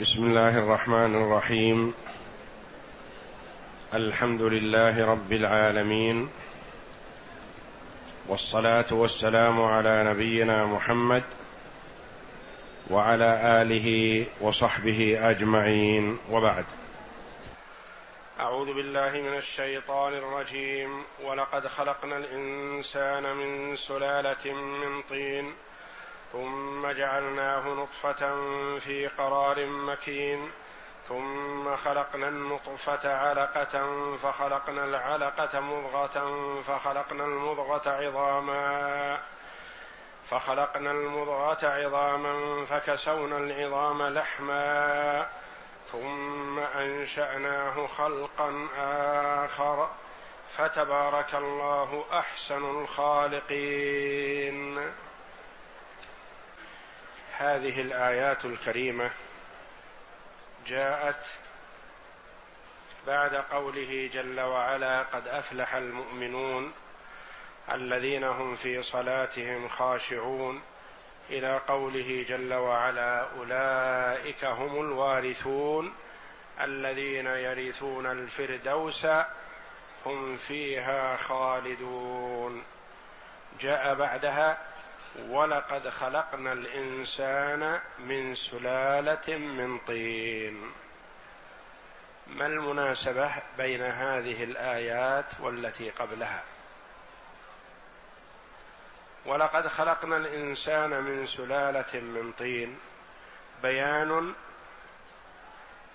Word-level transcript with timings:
بسم 0.00 0.24
الله 0.24 0.58
الرحمن 0.58 1.14
الرحيم. 1.22 1.94
الحمد 3.94 4.42
لله 4.42 5.06
رب 5.06 5.32
العالمين. 5.32 6.28
والصلاة 8.28 8.84
والسلام 8.90 9.62
على 9.62 10.04
نبينا 10.04 10.66
محمد 10.66 11.22
وعلى 12.90 13.62
آله 13.62 14.26
وصحبه 14.40 15.30
أجمعين. 15.30 16.16
وبعد. 16.30 16.64
أعوذ 18.40 18.74
بالله 18.74 19.10
من 19.10 19.36
الشيطان 19.36 20.12
الرجيم. 20.12 21.04
ولقد 21.24 21.66
خلقنا 21.66 22.16
الإنسان 22.16 23.36
من 23.36 23.76
سلالة 23.76 24.52
من 24.54 25.02
طين. 25.02 25.52
ثم 26.32 26.90
جعلناه 26.92 27.68
نطفة 27.68 28.34
في 28.78 29.06
قرار 29.18 29.66
مكين. 29.66 30.50
ثم 31.08 31.76
خلقنا 31.76 32.28
النطفة 32.28 33.16
علقة 33.16 33.96
فخلقنا 34.16 34.84
العلقة 34.84 35.60
مضغة 35.60 36.44
فخلقنا 36.62 37.24
المضغة 37.24 37.90
عظاما. 37.90 39.18
فخلقنا 40.30 40.90
المضغة 40.90 41.66
عظاما 41.66 42.64
فكسونا 42.64 43.36
العظام 43.38 44.02
لحما. 44.02 45.26
ثم 45.92 46.58
أنشأناه 46.58 47.86
خلقا 47.86 48.68
آخر. 49.44 49.90
فتبارك 50.56 51.34
الله 51.34 52.04
أحسن 52.12 52.80
الخالقين. 52.80 53.50
هذه 57.40 57.80
الآيات 57.80 58.44
الكريمة 58.44 59.10
جاءت 60.66 61.24
بعد 63.06 63.34
قوله 63.34 64.10
جل 64.12 64.40
وعلا 64.40 65.02
قد 65.02 65.28
أفلح 65.28 65.74
المؤمنون 65.74 66.72
الذين 67.72 68.24
هم 68.24 68.56
في 68.56 68.82
صلاتهم 68.82 69.68
خاشعون 69.68 70.62
إلى 71.30 71.60
قوله 71.68 72.24
جل 72.28 72.54
وعلا 72.54 73.26
أولئك 73.38 74.44
هم 74.44 74.80
الوارثون 74.80 75.94
الذين 76.60 77.26
يرثون 77.26 78.06
الفردوس 78.06 79.06
هم 80.06 80.36
فيها 80.36 81.16
خالدون. 81.16 82.62
جاء 83.60 83.94
بعدها 83.94 84.69
ولقد 85.18 85.88
خلقنا 85.88 86.52
الإنسان 86.52 87.80
من 87.98 88.34
سلالة 88.34 89.38
من 89.38 89.78
طين. 89.78 90.72
ما 92.26 92.46
المناسبة 92.46 93.32
بين 93.58 93.82
هذه 93.82 94.44
الآيات 94.44 95.40
والتي 95.40 95.90
قبلها؟ 95.90 96.44
ولقد 99.26 99.66
خلقنا 99.66 100.16
الإنسان 100.16 101.02
من 101.02 101.26
سلالة 101.26 102.00
من 102.00 102.32
طين. 102.38 102.78
بيان 103.62 104.34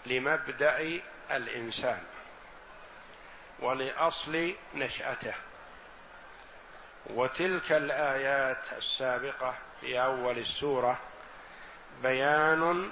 لمبدأ 0.06 1.02
الإنسان 1.32 2.04
ولأصل 3.60 4.54
نشأته. 4.76 5.34
وتلك 7.06 7.72
الآيات 7.72 8.74
السابقة 8.78 9.54
في 9.82 10.02
أول 10.02 10.38
السورة 10.38 11.00
بيان 12.04 12.92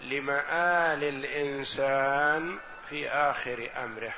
لمآل 0.00 1.04
الإنسان 1.04 2.58
في 2.88 3.08
آخر 3.08 3.70
أمره. 3.84 4.14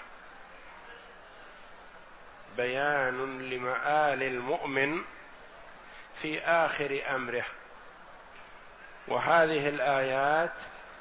بيان 2.56 3.48
لمآل 3.50 4.22
المؤمن 4.22 5.04
في 6.22 6.40
آخر 6.40 7.02
أمره. 7.14 7.44
وهذه 9.08 9.68
الآيات 9.68 10.54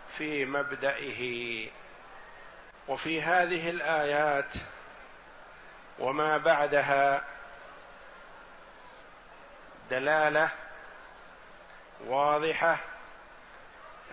في 0.09 0.45
مبدئه. 0.45 1.69
وفي 2.87 3.21
هذه 3.21 3.69
الآيات 3.69 4.53
وما 5.99 6.37
بعدها 6.37 7.23
دلالة 9.89 10.51
واضحة 12.05 12.79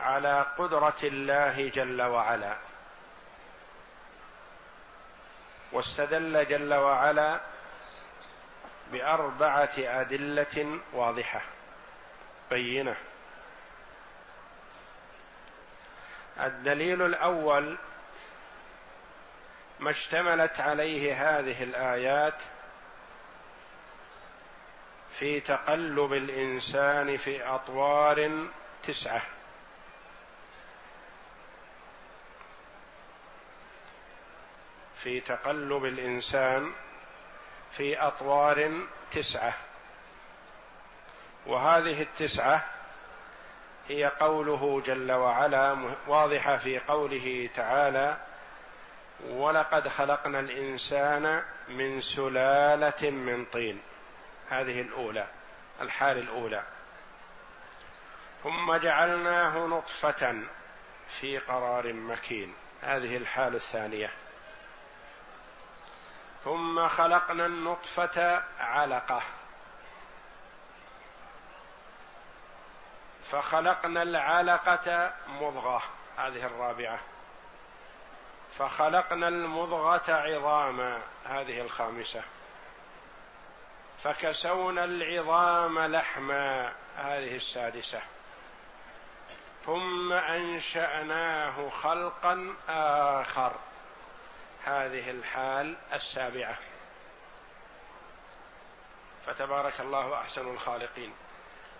على 0.00 0.46
قدرة 0.58 0.96
الله 1.02 1.68
جل 1.68 2.02
وعلا. 2.02 2.56
واستدل 5.72 6.46
جل 6.46 6.74
وعلا 6.74 7.40
بأربعة 8.92 9.72
أدلة 9.78 10.80
واضحة. 10.92 11.40
بينة. 12.50 12.96
الدليل 16.40 17.02
الأول 17.02 17.78
ما 19.80 19.90
اشتملت 19.90 20.60
عليه 20.60 21.38
هذه 21.38 21.62
الآيات 21.62 22.42
في 25.18 25.40
تقلب 25.40 26.12
الإنسان 26.12 27.16
في 27.16 27.42
أطوار 27.42 28.48
تسعة. 28.82 29.22
في 34.96 35.20
تقلب 35.20 35.84
الإنسان 35.84 36.72
في 37.72 37.98
أطوار 37.98 38.86
تسعة. 39.10 39.54
وهذه 41.46 42.02
التسعة 42.02 42.64
هي 43.88 44.04
قوله 44.04 44.82
جل 44.86 45.12
وعلا 45.12 45.94
واضحة 46.06 46.56
في 46.56 46.78
قوله 46.78 47.50
تعالى 47.54 48.16
ولقد 49.28 49.88
خلقنا 49.88 50.40
الإنسان 50.40 51.42
من 51.68 52.00
سلالة 52.00 53.10
من 53.10 53.44
طين. 53.44 53.80
هذه 54.50 54.80
الأولى 54.80 55.26
الحال 55.80 56.18
الأولى. 56.18 56.62
ثم 58.42 58.76
جعلناه 58.76 59.58
نطفة 59.58 60.42
في 61.08 61.38
قرار 61.38 61.92
مكين. 61.92 62.54
هذه 62.82 63.16
الحال 63.16 63.54
الثانية. 63.54 64.10
ثم 66.44 66.88
خلقنا 66.88 67.46
النطفة 67.46 68.42
علقة. 68.60 69.22
فخلقنا 73.30 74.02
العلقة 74.02 75.12
مضغة 75.26 75.82
هذه 76.16 76.46
الرابعة. 76.46 76.98
فخلقنا 78.58 79.28
المضغة 79.28 80.12
عظاما 80.12 81.00
هذه 81.24 81.60
الخامسة. 81.60 82.22
فكسونا 84.04 84.84
العظام 84.84 85.78
لحما 85.78 86.72
هذه 86.96 87.36
السادسة. 87.36 88.02
ثم 89.66 90.12
أنشأناه 90.12 91.68
خلقا 91.68 92.54
آخر. 92.68 93.52
هذه 94.64 95.10
الحال 95.10 95.76
السابعة. 95.92 96.58
فتبارك 99.26 99.80
الله 99.80 100.14
أحسن 100.14 100.48
الخالقين. 100.48 101.12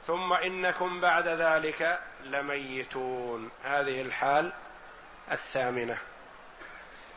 ثم 0.06 0.32
إنكم 0.32 1.00
بعد 1.00 1.28
ذلك 1.28 2.00
لميتون. 2.22 3.50
هذه 3.64 4.02
الحال 4.02 4.52
الثامنة. 5.32 5.98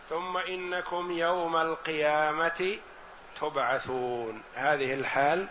ثم 0.10 0.38
إنكم 0.38 1.12
يوم 1.12 1.58
القيامة 1.58 2.80
تبعثون. 3.42 4.44
هذه 4.56 4.94
الحال 4.94 5.48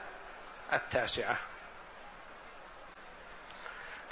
التاسعة. 0.72 1.36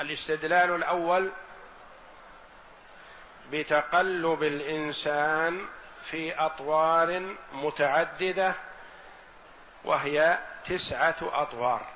الاستدلال 0.00 0.74
الأول 0.74 1.30
بتقلب 3.52 4.42
الإنسان 4.42 5.66
في 6.02 6.34
أطوار 6.34 7.34
متعددة 7.52 8.54
وهي 9.84 10.38
تسعة 10.64 11.16
أطوار. 11.22 11.86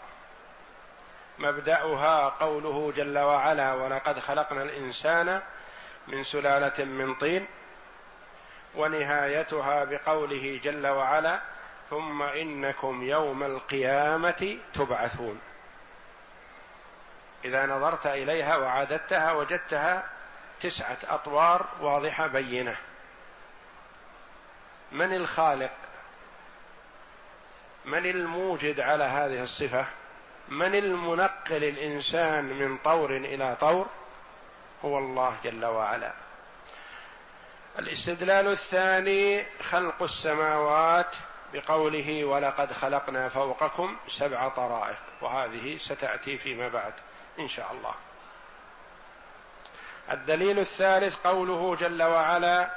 مبدأها 1.38 2.28
قوله 2.28 2.92
جل 2.96 3.19
وعلا 3.19 3.74
ولقد 3.74 4.19
خلقنا 4.19 4.62
الإنسان 4.62 5.42
من 6.08 6.24
سلالة 6.24 6.84
من 6.84 7.14
طين 7.14 7.46
ونهايتها 8.74 9.84
بقوله 9.84 10.60
جل 10.64 10.86
وعلا 10.86 11.40
ثم 11.90 12.23
إنكم 12.23 13.02
يوم 13.02 13.43
القيامة 13.43 14.58
تبعثون. 14.75 15.40
إذا 17.44 17.67
نظرت 17.67 18.06
إليها 18.06 18.56
وعادتها 18.56 19.32
وجدتها 19.32 20.08
تسعة 20.61 20.99
أطوار 21.08 21.67
واضحة 21.81 22.26
بينة. 22.26 22.76
من 24.93 25.14
الخالق؟ 25.14 25.73
من 27.85 28.06
الموجد 28.06 28.81
على 28.81 29.05
هذه 29.05 29.43
الصفة؟ 29.43 29.87
من 30.49 30.75
المنقل 30.75 31.64
الإنسان 31.64 32.44
من 32.44 32.79
طور 32.84 33.17
إلى 33.17 33.56
طور؟ 33.61 33.87
هو 34.84 34.99
الله 34.99 35.37
جل 35.44 35.64
وعلا. 35.64 36.12
الاستدلال 37.79 38.46
الثاني 38.46 39.46
خلق 39.62 40.02
السماوات 40.02 41.17
بقوله 41.52 42.24
ولقد 42.24 42.72
خلقنا 42.72 43.28
فوقكم 43.28 43.96
سبع 44.08 44.48
طرائق 44.48 44.98
وهذه 45.20 45.78
ستأتي 45.78 46.38
فيما 46.38 46.68
بعد 46.68 46.92
إن 47.38 47.48
شاء 47.48 47.72
الله. 47.72 47.94
الدليل 50.12 50.58
الثالث 50.58 51.16
قوله 51.16 51.76
جل 51.76 52.02
وعلا 52.02 52.70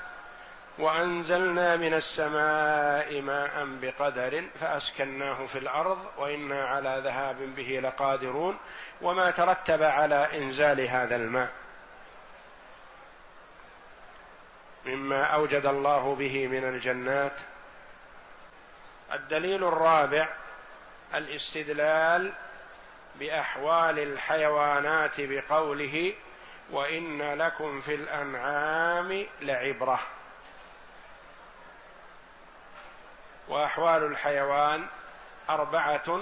وأنزلنا 0.80 1.76
من 1.76 1.94
السماء 1.94 3.22
ماء 3.22 3.66
بقدر 3.82 4.44
فأسكناه 4.60 5.46
في 5.46 5.58
الأرض 5.60 6.06
وإنا 6.18 6.68
على 6.68 7.02
ذهاب 7.04 7.56
به 7.56 7.80
لقادرون 7.84 8.58
وما 9.02 9.32
ترتب 9.32 9.84
على 9.84 10.38
إنزال 10.38 10.82
هذا 10.82 11.16
الماء. 11.16 11.52
مما 14.86 15.24
أوجد 15.24 15.66
الله 15.66 16.16
به 16.16 16.48
من 16.48 16.64
الجنات 16.64 17.34
الدليل 19.14 19.64
الرابع 19.64 20.30
الاستدلال 21.16 22.34
بأحوال 23.16 24.00
الحيوانات 24.00 25.16
بقوله 25.18 26.14
وإن 26.72 27.34
لكم 27.34 27.82
في 27.82 27.96
الأنعام 27.96 29.28
لعبرة. 29.42 30.00
وأحوال 33.48 34.04
الحيوان 34.04 34.88
أربعة 35.50 36.22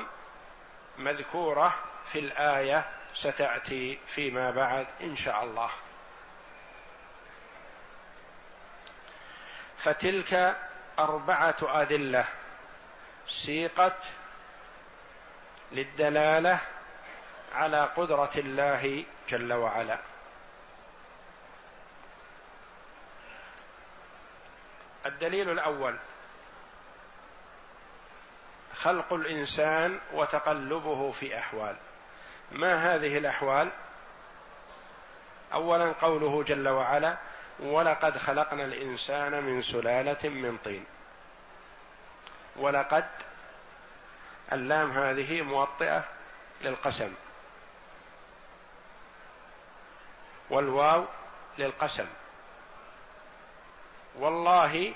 مذكورة 0.98 1.76
في 2.12 2.20
الآية 2.20 2.86
ستأتي 3.16 4.00
فيما 4.08 4.52
بعد 4.52 4.88
إن 5.02 5.16
شاء 5.16 5.44
الله. 5.44 5.70
فتلك 9.78 10.58
أربعة 11.00 11.56
أدلة 11.62 12.26
سيقت 13.30 13.98
للدلالة 15.72 16.60
على 17.54 17.82
قدرة 17.82 18.32
الله 18.38 19.06
جل 19.30 19.54
وعلا. 19.54 20.00
الدليل 25.06 25.50
الأول 25.50 25.98
خلق 28.76 29.14
الإنسان 29.14 30.00
وتقلبه 30.14 31.12
في 31.12 31.38
أحوال. 31.38 31.76
ما 32.52 32.96
هذه 32.96 33.18
الأحوال؟ 33.18 33.70
اولا 35.54 35.92
قوله 35.92 36.44
جل 36.44 36.68
وعلا 36.68 37.18
ولقد 37.60 38.18
خلقنا 38.18 38.66
الإنسان 38.66 39.44
من 39.44 39.62
سلالة 39.62 40.30
من 40.30 40.58
طين. 40.58 40.86
ولقد 42.60 43.06
اللام 44.52 44.92
هذه 44.92 45.42
موطئة 45.42 46.04
للقسم. 46.62 47.14
والواو 50.50 51.06
للقسم. 51.58 52.08
والله 54.16 54.94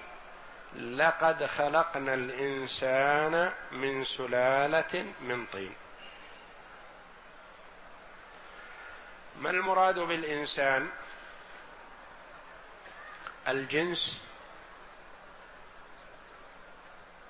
لقد 0.76 1.46
خلقنا 1.46 2.14
الإنسان 2.14 3.52
من 3.72 4.04
سلالة 4.04 5.06
من 5.22 5.46
طين. 5.46 5.76
ما 9.40 9.50
المراد 9.50 10.00
بالإنسان؟ 10.00 10.90
الجنس 13.48 14.22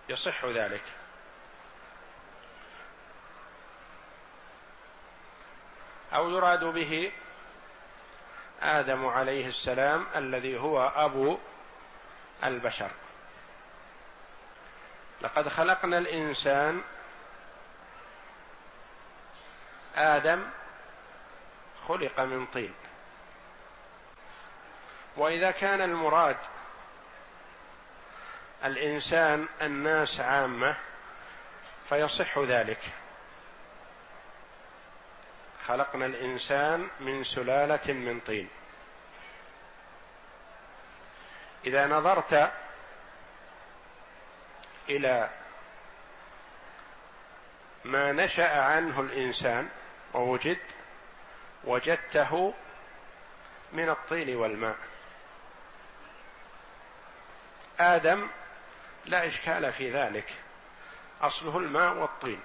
يصح 0.09 0.45
ذلك. 0.45 0.83
أو 6.13 6.29
يراد 6.29 6.63
به 6.63 7.11
آدم 8.61 9.05
عليه 9.05 9.47
السلام 9.47 10.07
الذي 10.15 10.59
هو 10.59 10.91
أبو 10.95 11.37
البشر. 12.43 12.91
لقد 15.21 15.47
خلقنا 15.47 15.97
الإنسان 15.97 16.81
آدم 19.95 20.49
خلق 21.87 22.19
من 22.19 22.45
طين. 22.45 22.73
وإذا 25.17 25.51
كان 25.51 25.81
المراد 25.81 26.37
الإنسان 28.63 29.47
الناس 29.61 30.19
عامة 30.19 30.75
فيصح 31.89 32.37
ذلك. 32.37 32.79
خلقنا 35.67 36.05
الإنسان 36.05 36.87
من 36.99 37.23
سلالة 37.23 37.93
من 37.93 38.19
طين. 38.19 38.49
إذا 41.65 41.87
نظرت 41.87 42.51
إلى 44.89 45.29
ما 47.83 48.11
نشأ 48.11 48.61
عنه 48.61 48.99
الإنسان 48.99 49.69
ووجد 50.13 50.57
وجدته 51.63 52.53
من 53.73 53.89
الطين 53.89 54.35
والماء. 54.35 54.77
آدم 57.79 58.27
لا 59.05 59.27
إشكال 59.27 59.73
في 59.73 59.89
ذلك. 59.89 60.33
أصله 61.21 61.57
الماء 61.57 61.93
والطين. 61.93 62.41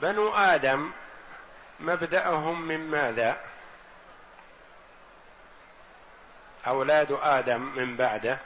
بنو 0.00 0.34
آدم 0.34 0.92
مبدأهم 1.80 2.62
من 2.62 2.90
ماذا؟ 2.90 3.44
أولاد 6.66 7.18
آدم 7.22 7.60
من 7.60 7.96
بعده. 7.96 8.38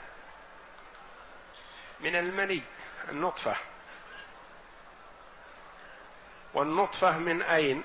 من 1.99 2.15
المني 2.15 2.61
النطفة. 3.09 3.55
والنطفة 6.53 7.17
من 7.17 7.41
أين 7.41 7.83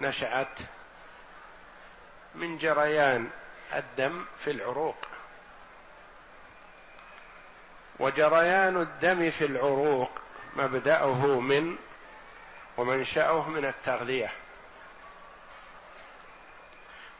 نشأت؟ 0.00 0.58
من 2.34 2.58
جريان 2.58 3.30
الدم 3.74 4.24
في 4.38 4.50
العروق. 4.50 4.96
وجريان 8.02 8.76
الدم 8.76 9.30
في 9.30 9.44
العروق 9.44 10.10
مبدأه 10.56 11.40
من 11.40 11.76
ومنشأه 12.76 13.48
من 13.48 13.64
التغذية. 13.64 14.32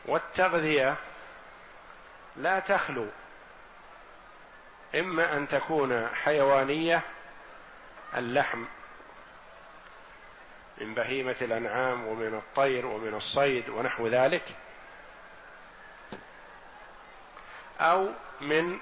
والتغذية 0.07 0.97
لا 2.37 2.61
تخلو 2.61 3.07
إما 4.95 5.37
أن 5.37 5.49
تكون 5.49 6.09
حيوانية 6.09 7.01
اللحم 8.17 8.65
من 10.79 10.95
بهيمة 10.95 11.37
الأنعام 11.43 12.07
ومن 12.07 12.35
الطير 12.35 12.87
ومن 12.87 13.15
الصيد 13.15 13.69
ونحو 13.69 14.07
ذلك 14.07 14.45
أو 17.81 18.09
من 18.41 18.79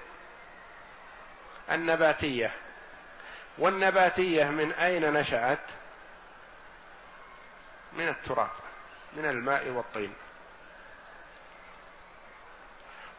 النباتية. 1.71 2.51
والنباتية 3.59 4.45
من 4.45 4.73
أين 4.73 5.13
نشأت؟ 5.13 5.59
من 7.93 8.09
التراب 8.09 8.51
من 9.17 9.25
الماء 9.25 9.69
والطين. 9.69 10.15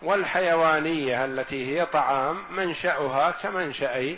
والحيوانية 0.02 1.26
التي 1.26 1.80
هي 1.80 1.86
طعام 1.86 2.44
منشأها 2.50 3.32
كمنشا 3.32 4.18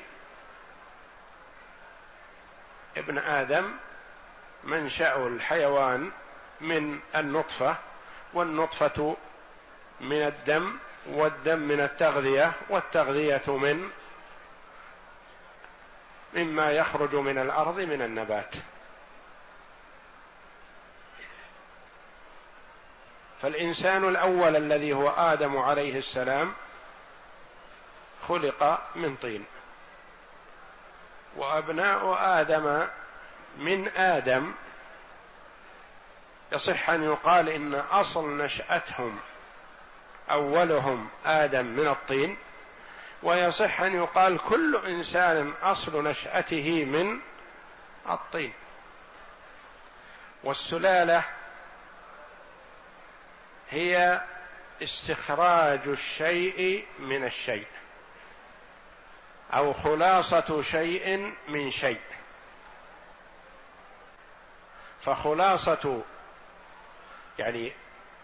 ابن 2.98 3.18
آدم 3.18 3.72
منشأ 4.64 5.28
الحيوان 5.28 6.12
من 6.62 7.00
النطفة 7.16 7.76
والنطفة 8.34 9.16
من 10.02 10.22
الدم 10.22 10.78
والدم 11.08 11.60
من 11.60 11.80
التغذية 11.80 12.54
والتغذية 12.70 13.44
من 13.48 13.90
مما 16.36 16.72
يخرج 16.72 17.16
من 17.16 17.38
الأرض 17.38 17.80
من 17.80 18.02
النبات. 18.02 18.56
فالإنسان 23.42 24.08
الأول 24.08 24.56
الذي 24.56 24.94
هو 24.94 25.10
آدم 25.10 25.58
عليه 25.58 25.98
السلام 25.98 26.54
خلق 28.28 28.82
من 28.96 29.16
طين. 29.16 29.46
وأبناء 31.36 32.18
آدم 32.20 32.88
من 33.58 33.88
آدم 33.88 34.54
يصح 36.52 36.90
أن 36.90 37.04
يقال 37.04 37.50
إن 37.50 37.76
أصل 37.76 38.38
نشأتهم 38.38 39.20
أولهم 40.32 41.10
آدم 41.26 41.66
من 41.66 41.88
الطين 41.88 42.38
ويصح 43.24 43.82
أن 43.82 43.96
يقال 43.96 44.40
كل 44.40 44.82
إنسان 44.86 45.54
أصل 45.62 46.08
نشأته 46.08 46.86
من 46.86 47.20
الطين. 48.10 48.54
والسلالة 50.44 51.24
هي 53.70 54.22
استخراج 54.84 55.88
الشيء 55.88 56.86
من 57.00 57.26
الشيء 57.26 57.68
أو 59.54 59.74
خلاصة 59.74 60.62
شيء 60.62 61.34
من 61.48 61.72
شيء. 61.72 62.02
فخلاصة 65.02 66.02
يعني 67.40 67.74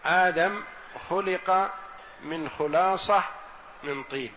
آدم 0.04 0.62
خلق 1.08 1.72
من 2.22 2.48
خلاصة 2.48 3.24
من 3.82 4.02
طين. 4.02 4.34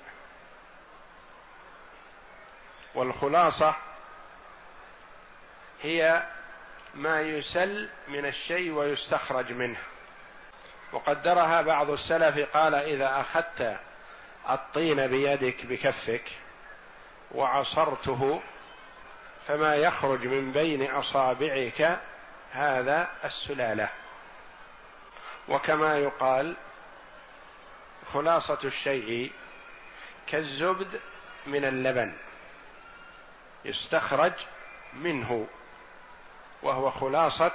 والخلاصة 2.96 3.76
هي 5.82 6.24
ما 6.96 7.22
يسل 7.22 7.90
من 8.08 8.26
الشيء 8.26 8.72
ويستخرج 8.72 9.52
منه. 9.52 9.80
وقدرها 10.92 11.62
بعض 11.62 11.90
السلف 11.90 12.40
قال 12.58 12.76
إذا 12.76 13.20
أخذت 13.20 13.80
الطين 14.50 15.08
بيدك 15.08 15.66
بكفك 15.66 16.24
وعصرته 17.32 18.42
فما 19.48 19.76
يخرج 19.76 20.28
من 20.28 20.52
بين 20.52 20.92
أصابعك 20.92 22.00
هذا 22.52 23.10
السلالة. 23.24 23.90
وكما 25.48 25.98
يقال 25.98 26.56
خلاصة 28.14 28.60
الشيء 28.64 29.32
كالزبد 30.28 31.00
من 31.48 31.66
اللبن. 31.66 32.14
يستخرج 33.66 34.34
منه 34.94 35.48
وهو 36.62 36.92
خلاصة 36.92 37.52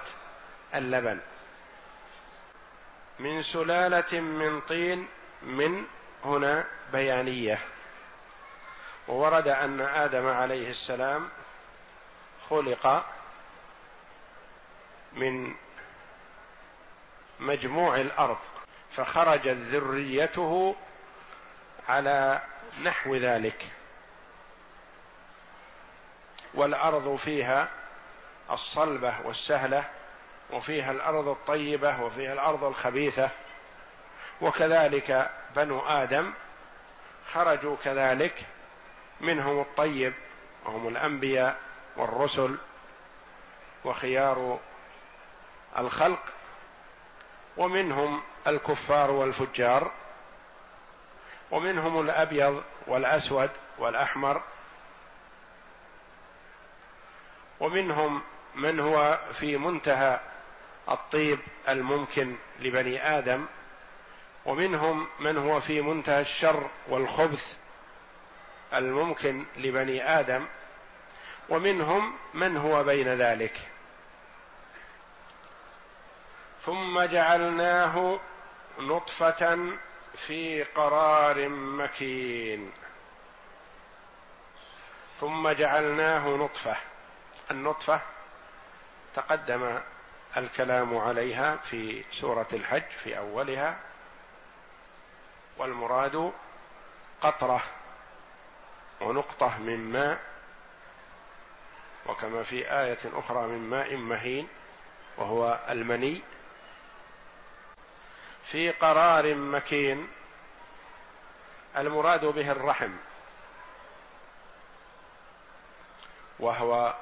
اللبن. 0.74 1.20
من 3.18 3.42
سلالة 3.42 4.20
من 4.20 4.60
طين 4.60 5.08
من 5.42 5.84
هنا 6.24 6.64
بيانية. 6.92 7.58
وورد 9.08 9.48
أن 9.48 9.80
آدم 9.80 10.26
عليه 10.26 10.70
السلام 10.70 11.28
خلق 12.50 13.06
من 15.12 15.54
مجموع 17.40 17.96
الأرض 17.96 18.38
فخرجت 18.96 19.48
ذريته 19.48 20.76
على 21.88 22.42
نحو 22.82 23.16
ذلك. 23.16 23.70
والأرض 26.58 27.16
فيها 27.16 27.68
الصلبة 28.50 29.14
والسهلة 29.24 29.84
وفيها 30.50 30.90
الأرض 30.90 31.28
الطيبة 31.28 32.02
وفيها 32.02 32.32
الأرض 32.32 32.64
الخبيثة. 32.64 33.30
وكذلك 34.40 35.30
بنو 35.56 35.80
آدم 35.80 36.32
خرجوا 37.32 37.76
كذلك 37.84 38.46
منهم 39.20 39.60
الطيب 39.60 40.14
وهم 40.64 40.88
الأنبياء 40.88 41.56
والرسل 41.96 42.56
وخيار 43.84 44.58
الخلق 45.78 46.22
ومنهم 47.56 48.22
الكفار 48.46 49.10
والفجار 49.10 49.90
ومنهم 51.50 52.00
الأبيض 52.00 52.62
والأسود 52.86 53.50
والأحمر 53.78 54.42
ومنهم 57.60 58.22
من 58.54 58.80
هو 58.80 59.18
في 59.32 59.56
منتهى 59.56 60.20
الطيب 60.88 61.38
الممكن 61.68 62.36
لبني 62.60 63.18
آدم 63.18 63.46
ومنهم 64.46 65.06
من 65.20 65.36
هو 65.36 65.60
في 65.60 65.80
منتهى 65.80 66.20
الشر 66.20 66.70
والخبث 66.88 67.56
الممكن 68.74 69.44
لبني 69.56 70.20
آدم 70.20 70.46
ومنهم 71.48 72.14
من 72.34 72.56
هو 72.56 72.84
بين 72.84 73.08
ذلك. 73.08 73.56
ثم 76.62 77.00
جعلناه 77.00 78.18
نطفة 78.78 79.70
في 80.16 80.62
قرار 80.62 81.48
مكين. 81.48 82.72
ثم 85.20 85.48
جعلناه 85.48 86.28
نطفة. 86.28 86.76
النطفة 87.50 88.00
تقدم 89.14 89.80
الكلام 90.36 90.96
عليها 90.98 91.56
في 91.56 92.04
سورة 92.12 92.46
الحج 92.52 92.82
في 93.04 93.18
أولها 93.18 93.76
والمراد 95.58 96.32
قطرة 97.20 97.62
ونقطة 99.00 99.58
من 99.58 99.92
ماء 99.92 100.20
وكما 102.06 102.42
في 102.42 102.72
آية 102.72 102.98
أخرى 103.04 103.46
من 103.46 103.70
ماء 103.70 103.96
مهين 103.96 104.48
وهو 105.16 105.60
المني. 105.68 106.22
في 108.44 108.70
قرار 108.70 109.34
مكين 109.34 110.08
المراد 111.76 112.24
به 112.24 112.50
الرحم 112.52 112.92
وهو 116.38 116.94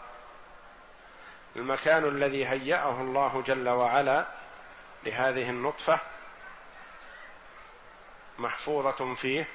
المكان 1.57 2.05
الذي 2.05 2.47
هيأه 2.47 3.01
الله 3.01 3.43
جل 3.47 3.69
وعلا 3.69 4.27
لهذه 5.05 5.51
النطفة 5.51 5.99
محفوظة 8.39 9.15
فيه 9.15 9.49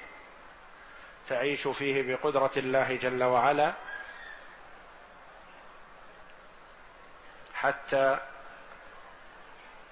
تعيش 1.28 1.68
فيه 1.68 2.02
بقدرة 2.02 2.50
الله 2.56 2.96
جل 2.96 3.22
وعلا 3.22 3.72
حتى 7.54 8.18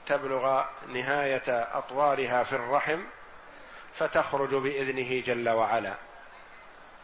تبلغ 0.07 0.65
نهاية 0.89 1.43
أطوارها 1.79 2.45
في 2.45 2.53
الرحم 2.53 3.01
فتخرج 3.99 4.55
بإذنه 4.55 5.21
جل 5.21 5.49
وعلا. 5.49 5.95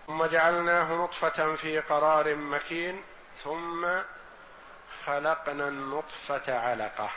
ثم 0.07 0.25
جعلناه 0.25 0.95
نطفة 0.95 1.55
في 1.55 1.81
قرار 1.81 2.35
مكين 2.35 3.03
ثم 3.45 3.87
خلقنا 5.07 5.69
النطفة 5.69 6.59
علقة. 6.59 7.11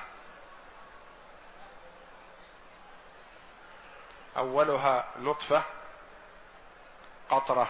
أولها 4.38 5.08
نطفة 5.20 5.64
قطرة 7.30 7.70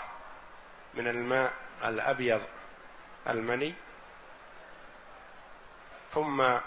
من 0.93 1.07
الماء 1.07 1.53
الأبيض 1.83 2.41
المني. 3.29 3.75
ثم 6.13 6.57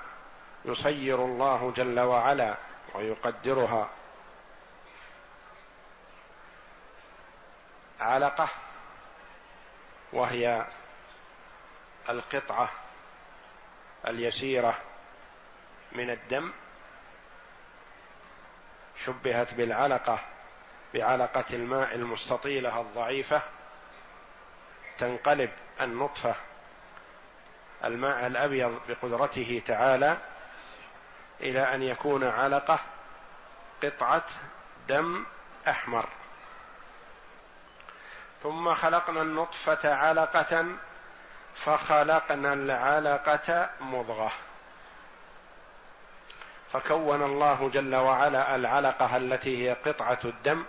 يصير 0.64 1.24
الله 1.24 1.72
جل 1.76 2.00
وعلا 2.00 2.56
ويقدرها 2.94 3.88
علقة 8.00 8.48
وهي 10.12 10.66
القطعة 12.08 12.81
اليسيرة 14.08 14.78
من 15.92 16.10
الدم 16.10 16.52
شبهت 19.04 19.54
بالعلقة 19.54 20.24
بعلقة 20.94 21.44
الماء 21.52 21.94
المستطيلة 21.94 22.80
الضعيفة 22.80 23.42
تنقلب 24.98 25.50
النطفة 25.80 26.34
الماء 27.84 28.26
الأبيض 28.26 28.80
بقدرته 28.88 29.62
تعالى 29.66 30.16
إلى 31.40 31.74
أن 31.74 31.82
يكون 31.82 32.24
علقة 32.24 32.80
قطعة 33.82 34.24
دم 34.88 35.26
أحمر. 35.68 36.08
ثم 38.42 38.74
خلقنا 38.74 39.22
النطفة 39.22 39.94
علقة 39.94 40.66
فخلقنا 41.64 42.52
العلقة 42.52 43.70
مضغة. 43.80 44.32
فكون 46.72 47.22
الله 47.22 47.70
جل 47.70 47.94
وعلا 47.94 48.54
العلقة 48.54 49.16
التي 49.16 49.68
هي 49.68 49.72
قطعة 49.72 50.18
الدم 50.24 50.64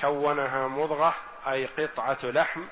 كونها 0.00 0.68
مضغة 0.68 1.14
أي 1.46 1.66
قطعة 1.66 2.18
لحم 2.22 2.64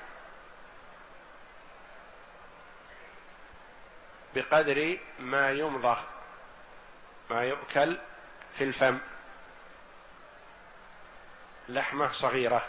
بقدر 4.35 4.97
ما 5.19 5.51
يمضغ 5.51 5.99
ما 7.29 7.43
يؤكل 7.43 7.97
في 8.53 8.63
الفم. 8.63 8.97
لحمة 11.69 12.11
صغيرة. 12.11 12.65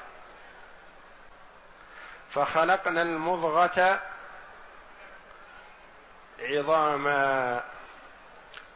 فخلقنا 2.35 3.03
المضغة 3.03 4.01
عظاما. 6.41 7.63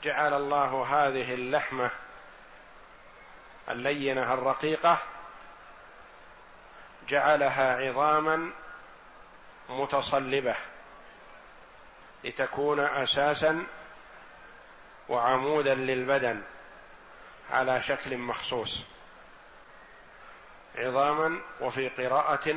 جعل 0.04 0.34
الله 0.34 0.86
هذه 0.90 1.34
اللحمة 1.34 1.90
اللينة 3.68 4.34
الرقيقة 4.34 4.98
جعلها 7.08 7.88
عظاما 7.88 8.50
متصلبة 9.68 10.54
لتكون 12.24 12.80
أساسا 12.80 13.66
وعمودا 15.08 15.74
للبدن 15.74 16.42
على 17.50 17.80
شكل 17.80 18.16
مخصوص 18.16 18.84
عظاما 20.76 21.40
وفي 21.60 21.88
قراءة 21.88 22.56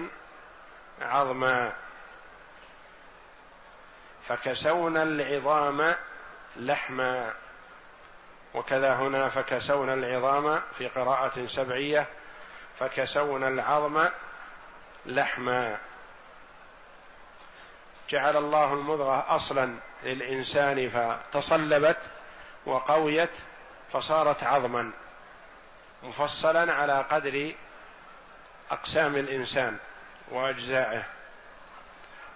عظما 1.01 1.73
فكسونا 4.27 5.03
العظام 5.03 5.95
لحما 6.55 7.33
وكذا 8.53 8.95
هنا 8.95 9.29
فكسونا 9.29 9.93
العظام 9.93 10.61
في 10.77 10.87
قراءة 10.87 11.45
سبعية. 11.45 12.07
فكسونا 12.79 13.47
العظم 13.47 14.05
لحما 15.05 15.77
جعل 18.09 18.37
الله 18.37 18.73
المضغة 18.73 19.35
أصلا 19.35 19.75
للإنسان 20.03 20.89
فتصلبت 20.89 21.97
وقويت 22.65 23.29
فصارت 23.93 24.43
عظما 24.43 24.91
مفصلا 26.03 26.73
على 26.73 27.05
قدر 27.11 27.53
أقسام 28.71 29.15
الإنسان. 29.15 29.77
وأجزائه. 30.31 31.03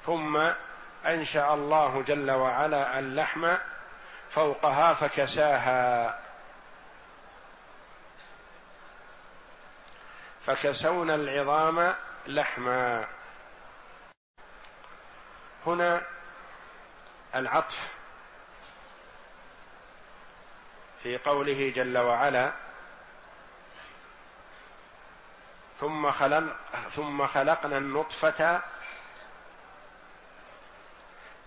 ثم 0.05 0.41
أنشأ 1.05 1.53
الله 1.53 2.01
جل 2.01 2.31
وعلا 2.31 3.00
اللحم 3.00 3.55
فوقها 4.29 4.93
فكساها. 4.93 6.19
فكسونا 10.45 11.15
العظام 11.15 11.95
لحما. 12.27 13.07
هنا 15.65 16.01
العطف 17.36 17.91
في 21.03 21.17
قوله 21.17 21.74
جل 21.75 21.98
وعلا 21.98 22.51
ثم 25.81 26.11
خلق 26.11 26.55
ثم 26.89 27.27
خلقنا 27.27 27.77
النطفة 27.77 28.61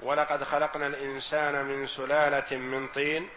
ولقد 0.00 0.44
خلقنا 0.44 0.86
الإنسان 0.86 1.64
من 1.64 1.86
سلالة 1.86 2.56
من 2.56 2.88
طين 2.88 3.28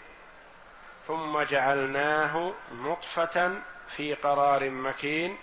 ثم 1.07 1.41
جعلناه 1.41 2.53
نطفة 2.71 3.53
في 3.87 4.13
قرار 4.13 4.69
مكين 4.69 5.37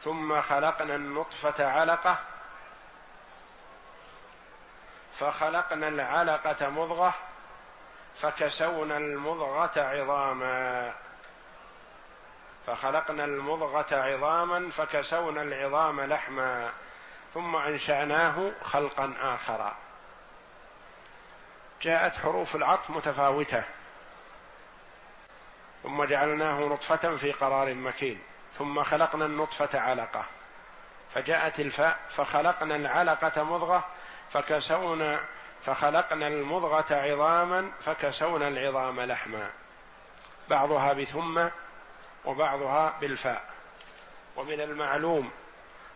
ثم 0.00 0.40
خلقنا 0.40 0.94
النطفة 0.94 1.66
علقة 1.66 2.18
فخلقنا 5.12 5.88
العلقة 5.88 6.70
مضغة 6.70 7.14
فكسونا 8.20 8.96
المضغة 8.96 9.80
عظاما 9.80 10.92
فخلقنا 12.66 13.24
المضغة 13.24 13.86
عظاما 13.92 14.70
فكسونا 14.70 15.42
العظام 15.42 16.00
لحما 16.00 16.70
ثم 17.34 17.56
أنشأناه 17.56 18.52
خلقا 18.62 19.14
آخر. 19.20 19.72
جاءت 21.82 22.16
حروف 22.16 22.56
العطف 22.56 22.90
متفاوتة. 22.90 23.62
ثم 25.82 26.04
جعلناه 26.04 26.60
نطفة 26.60 27.16
في 27.16 27.32
قرار 27.32 27.74
مكين. 27.74 28.20
ثم 28.58 28.82
خلقنا 28.82 29.26
النطفة 29.26 29.80
علقة. 29.80 30.24
فجاءت 31.14 31.60
الفاء 31.60 31.98
فخلقنا 32.10 32.76
العلقة 32.76 33.42
مضغة 33.44 33.84
فكسونا 34.32 35.20
فخلقنا 35.66 36.26
المضغة 36.26 36.94
عظاما 36.94 37.72
فكسونا 37.84 38.48
العظام 38.48 39.00
لحما. 39.00 39.50
بعضها 40.48 40.92
بثم 40.92 41.48
وبعضها 42.24 42.98
بالفاء. 43.00 43.44
ومن 44.36 44.60
المعلوم 44.60 45.30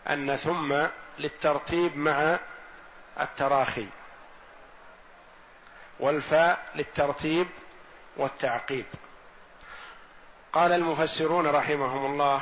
أن 0.08 0.36
ثم 0.36 0.74
للترتيب 1.18 1.96
مع 1.96 2.38
التراخي. 3.20 3.86
والفاء 6.00 6.66
للترتيب 6.74 7.46
والتعقيب. 8.16 8.86
قال 10.52 10.72
المفسرون 10.72 11.46
رحمهم 11.46 12.12
الله 12.12 12.40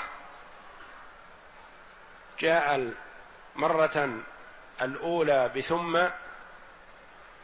جاء 2.39 2.93
مرة 3.57 4.23
الأولى 4.83 5.49
بثم 5.57 6.07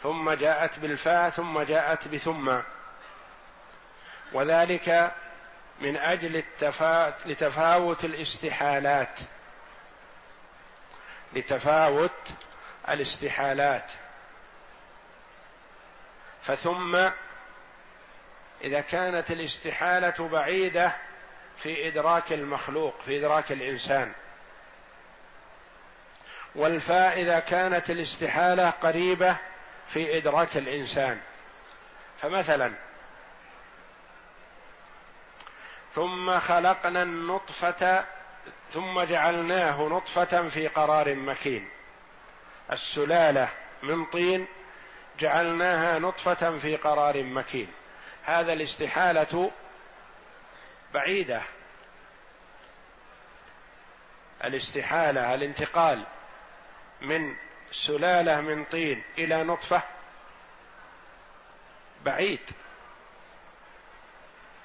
ثم 0.03 0.31
جاءت 0.31 0.79
بالفاء 0.79 1.31
ثم 1.31 1.61
جاءت 1.61 2.09
بثم. 2.09 2.59
وذلك 4.33 5.13
من 5.81 5.97
أجل 5.97 6.37
التفا... 6.37 7.15
لتفاوت 7.27 8.05
الاستحالات. 8.05 9.19
لتفاوت 11.33 12.29
الاستحالات. 12.89 13.93
فثم 16.43 17.09
إذا 18.65 18.81
كانت 18.81 19.31
الاستحالة 19.31 20.29
بعيدة 20.29 20.93
في 21.57 21.89
إدراك 21.89 22.33
المخلوق 22.33 22.95
في 23.07 23.19
إدراك 23.19 23.53
الإنسان. 23.53 24.13
والفاء 26.55 27.21
اذا 27.21 27.41
كانت 27.41 27.91
الاستحالة 27.91 28.71
قريبة 28.71 29.37
في 29.89 30.17
إدراك 30.17 30.57
الإنسان. 30.57 31.21
فمثلا 32.21 32.88
ثم 35.99 36.39
خلقنا 36.39 37.03
النطفة 37.03 38.05
ثم 38.73 39.01
جعلناه 39.01 39.83
نطفة 39.83 40.49
في 40.49 40.69
قرار 40.69 41.15
مكين. 41.15 41.69
السلالة 42.73 43.49
من 43.83 44.05
طين 44.05 44.47
جعلناها 45.19 45.99
نطفة 45.99 46.57
في 46.57 46.77
قرار 46.77 47.23
مكين. 47.23 47.69
هذا 48.25 48.53
الاستحالة 48.53 49.51
بعيدة. 50.95 51.43
الاستحالة 54.45 55.35
الانتقال 55.35 56.05
من 57.01 57.37
سلالة 57.73 58.41
من 58.41 58.65
طين 58.65 59.03
إلى 59.19 59.43
نطفة 59.43 59.83
بعيد. 62.05 62.51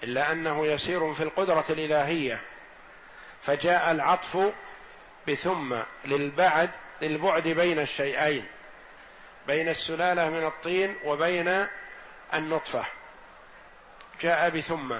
إلا 0.03 0.31
أنه 0.31 0.65
يسير 0.65 1.13
في 1.13 1.23
القدرة 1.23 1.65
الإلهية. 1.69 2.41
فجاء 3.43 3.91
العطف 3.91 4.53
بثم 5.27 5.75
للبعد 6.05 6.69
للبعد 7.01 7.47
بين 7.47 7.79
الشيئين 7.79 8.47
بين 9.47 9.69
السلالة 9.69 10.29
من 10.29 10.45
الطين 10.45 10.95
وبين 11.05 11.67
النطفة. 12.33 12.85
جاء 14.21 14.49
بثم. 14.49 14.95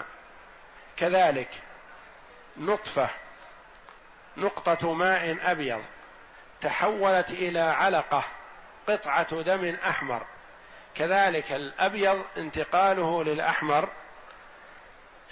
كذلك 0.97 1.49
نطفة 2.57 3.09
نقطة 4.37 4.93
ماء 4.93 5.37
أبيض 5.51 5.83
تحولت 6.61 7.29
إلى 7.29 7.59
علقة 7.59 8.25
قطعة 8.87 9.41
دم 9.41 9.75
أحمر. 9.75 10.25
كذلك 10.95 11.51
الأبيض 11.51 12.25
انتقاله 12.37 13.23
للأحمر 13.23 13.89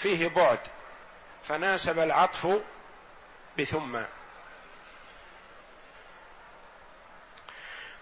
فيه 0.01 0.27
بعد 0.27 0.59
فناسب 1.47 1.99
العطف 1.99 2.61
بثم. 3.59 4.01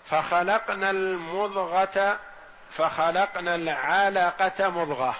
فخلقنا 0.05 0.89
المضغة 0.89 2.19
فخلقنا 2.71 3.55
العلقة 3.55 4.69
مضغة. 4.69 5.15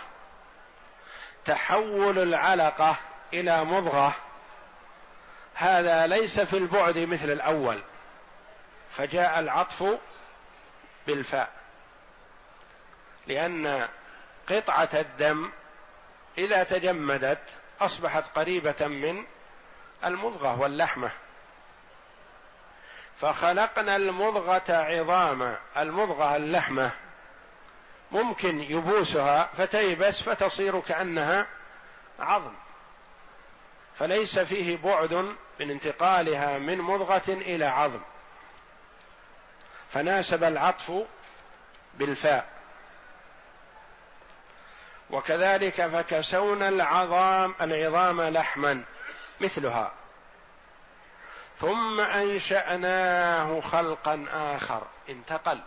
تحول 1.45 2.19
العلقة 2.19 2.97
إلى 3.33 3.63
مضغة. 3.63 4.15
هذا 5.53 6.07
ليس 6.07 6.39
في 6.39 6.57
البعد 6.57 6.97
مثل 6.97 7.31
الأول. 7.31 7.81
فجاء 8.97 9.39
العطف 9.39 9.97
بالفاء. 11.07 11.49
لأن 13.27 13.87
قطعة 14.49 14.89
الدم 14.93 15.51
إذا 16.39 16.63
تجمدت 16.63 17.39
أصبحت 17.81 18.37
قريبة 18.37 18.87
من 18.87 19.25
المضغة 20.05 20.59
واللحمة. 20.59 21.11
فخلقنا 23.21 23.95
المضغة 23.95 24.63
عظاما 24.69 25.57
المضغة 25.77 26.35
اللحمة. 26.35 26.91
ممكن 28.11 28.59
يبوسها 28.59 29.49
فتيبس 29.57 30.21
فتصير 30.21 30.79
كأنها 30.79 31.47
عظم. 32.19 32.53
فليس 33.99 34.39
فيه 34.39 34.77
بعد 34.77 35.13
من 35.59 35.71
انتقالها 35.71 36.59
من 36.59 36.77
مضغة 36.77 37.27
إلى 37.27 37.65
عظم. 37.65 38.01
فناسب 39.93 40.43
العطف 40.43 40.91
بالفاء. 41.93 42.58
وكذلك 45.11 45.87
فكسونا 45.87 46.69
العظام 46.69 47.55
العظام 47.61 48.21
لحما 48.21 48.83
مثلها. 49.41 49.91
ثم 51.57 51.99
أنشأناه 51.99 53.61
خلقا 53.61 54.25
آخر. 54.31 54.87
انتقل. 55.09 55.61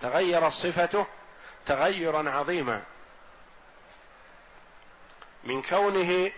تغيرت 0.00 0.52
صفته 0.52 1.06
تغيرا 1.66 2.30
عظيما. 2.30 2.82
من 5.44 5.62
كونه 5.62 6.32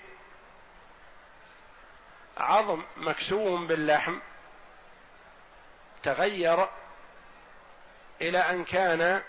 عظم 2.39 2.83
مكسو 2.97 3.67
باللحم 3.67 4.19
تغير 6.03 6.69
إلى 8.21 8.39
أن 8.39 8.65
كان 8.65 9.23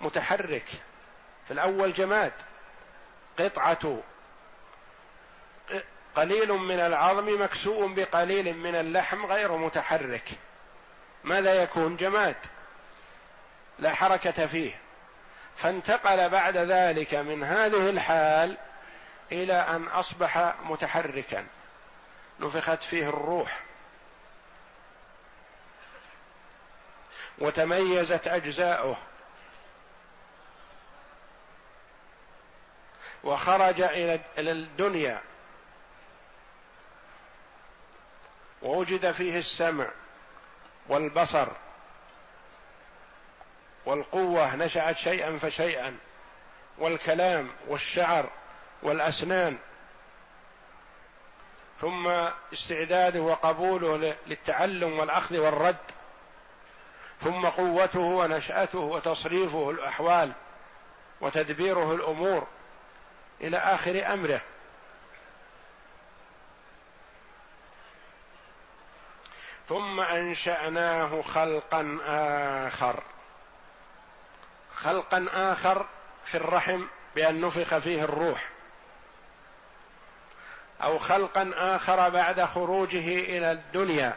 متحرك. 0.00 0.66
في 1.46 1.54
الأول 1.54 1.92
جماد. 1.92 2.32
قطعة. 3.38 3.98
قليل 6.14 6.52
من 6.52 6.80
العظم 6.80 7.42
مكسوء 7.42 7.94
بقليل 7.94 8.56
من 8.56 8.74
اللحم 8.74 9.26
غير 9.26 9.56
متحرك. 9.56 10.28
ماذا 11.24 11.54
يكون؟ 11.54 11.96
جماد. 11.96 12.36
لا 13.78 13.94
حركة 13.94 14.46
فيه. 14.46 14.78
فانتقل 15.56 16.28
بعد 16.28 16.56
ذلك 16.56 17.14
من 17.14 17.44
هذه 17.44 17.90
الحال 17.90 18.56
إلى 19.32 19.52
أن 19.52 19.84
أصبح 19.84 20.54
متحركا. 20.64 21.46
نفخت 22.40 22.82
فيه 22.82 23.08
الروح. 23.08 23.60
وتميزت 27.38 28.28
أجزاؤه. 28.28 28.96
وخرج 33.24 33.80
إلى 33.80 34.20
الدنيا. 34.38 35.20
ووجد 38.62 39.10
فيه 39.10 39.38
السمع 39.38 39.86
والبصر 40.88 41.48
والقوة 43.86 44.56
نشأت 44.56 44.96
شيئا 44.96 45.38
فشيئا. 45.38 45.98
والكلام 46.78 47.50
والشعر 47.68 48.30
والأسنان. 48.82 49.58
ثم 51.80 52.08
استعداده 52.52 53.20
وقبوله 53.20 54.16
للتعلم 54.26 54.98
والأخذ 54.98 55.38
والرد. 55.38 55.76
ثم 57.20 57.46
قوته 57.46 58.00
ونشأته 58.00 58.78
وتصريفه 58.78 59.70
الأحوال 59.70 60.32
وتدبيره 61.20 61.94
الأمور. 61.94 62.46
إلى 63.40 63.56
آخر 63.56 64.12
أمره. 64.12 64.40
ثم 69.68 70.00
أنشأناه 70.00 71.22
خلقا 71.22 71.98
آخر. 72.66 73.02
خلقا 74.74 75.26
آخر 75.32 75.86
في 76.24 76.34
الرحم 76.34 76.84
بأن 77.14 77.40
نفخ 77.40 77.78
فيه 77.78 78.04
الروح. 78.04 78.48
أو 80.82 80.98
خلقا 80.98 81.50
آخر 81.54 82.08
بعد 82.08 82.44
خروجه 82.44 83.18
إلى 83.18 83.52
الدنيا. 83.52 84.14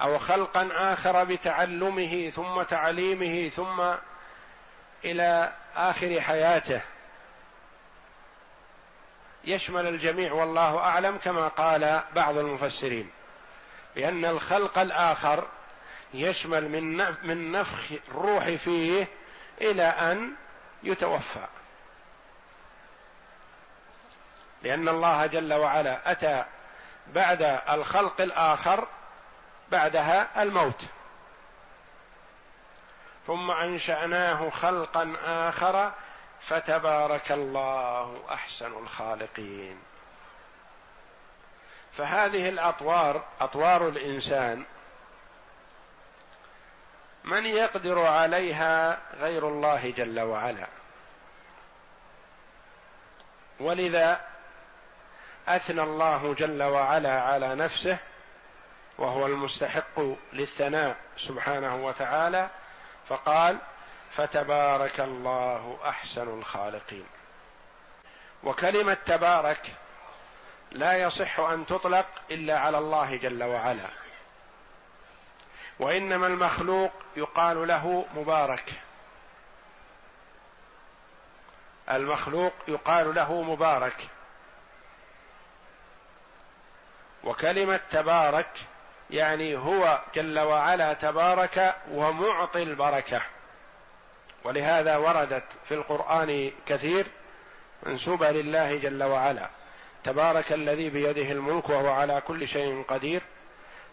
أو 0.00 0.18
خلقا 0.18 0.68
آخر 0.72 1.24
بتعلمه 1.24 2.30
ثم 2.30 2.62
تعليمه 2.62 3.48
ثم 3.48 3.94
إلى 5.04 5.52
آخر 5.76 6.20
حياته. 6.20 6.80
يشمل 9.44 9.86
الجميع 9.86 10.32
والله 10.32 10.78
أعلم 10.78 11.18
كما 11.18 11.48
قال 11.48 12.02
بعض 12.14 12.38
المفسرين 12.38 13.10
بأن 13.94 14.24
الخلق 14.24 14.78
الآخر 14.78 15.46
يشمل 16.14 16.68
من 16.68 16.96
من 17.22 17.52
نفخ 17.52 17.92
الروح 18.08 18.44
فيه 18.44 19.08
إلى 19.60 19.82
أن 19.82 20.32
يتوفى. 20.82 21.46
لأن 24.62 24.88
الله 24.88 25.26
جل 25.26 25.54
وعلا 25.54 26.10
أتى 26.10 26.44
بعد 27.06 27.60
الخلق 27.70 28.20
الآخر 28.20 28.88
بعدها 29.70 30.42
الموت. 30.42 30.82
ثم 33.26 33.50
أنشأناه 33.50 34.50
خلقا 34.50 35.14
آخر 35.24 35.92
فتبارك 36.42 37.32
الله 37.32 38.24
أحسن 38.30 38.72
الخالقين. 38.72 39.78
فهذه 41.96 42.48
الأطوار 42.48 43.24
أطوار 43.40 43.88
الإنسان 43.88 44.64
من 47.24 47.46
يقدر 47.46 48.06
عليها 48.06 48.98
غير 49.14 49.48
الله 49.48 49.90
جل 49.90 50.20
وعلا. 50.20 50.66
ولذا 53.60 54.20
أثنى 55.48 55.82
الله 55.82 56.34
جل 56.34 56.62
وعلا 56.62 57.22
على 57.22 57.54
نفسه 57.54 57.98
وهو 58.98 59.26
المستحق 59.26 60.00
للثناء 60.32 60.96
سبحانه 61.18 61.86
وتعالى 61.86 62.48
فقال 63.08 63.58
فتبارك 64.16 65.00
الله 65.00 65.78
أحسن 65.84 66.38
الخالقين. 66.38 67.06
وكلمة 68.44 68.94
تبارك 68.94 69.76
لا 70.72 70.96
يصح 70.98 71.40
أن 71.40 71.66
تطلق 71.66 72.06
إلا 72.30 72.58
على 72.58 72.78
الله 72.78 73.16
جل 73.16 73.42
وعلا. 73.44 73.88
وإنما 75.78 76.26
المخلوق 76.26 76.92
يقال 77.16 77.68
له 77.68 78.06
مبارك. 78.14 78.72
المخلوق 81.90 82.52
يقال 82.68 83.14
له 83.14 83.42
مبارك. 83.42 84.08
وكلمة 87.24 87.80
تبارك 87.90 88.50
يعني 89.10 89.56
هو 89.56 90.00
جل 90.14 90.38
وعلا 90.38 90.92
تبارك 90.92 91.76
ومعطي 91.90 92.62
البركة. 92.62 93.22
ولهذا 94.44 94.96
وردت 94.96 95.44
في 95.68 95.74
القرآن 95.74 96.52
كثير 96.66 97.06
منسوبه 97.82 98.30
لله 98.30 98.76
جل 98.76 99.02
وعلا. 99.02 99.50
تبارك 100.04 100.52
الذي 100.52 100.90
بيده 100.90 101.32
الملك 101.32 101.68
وهو 101.68 101.88
على 101.88 102.22
كل 102.26 102.48
شيء 102.48 102.82
قدير. 102.88 103.22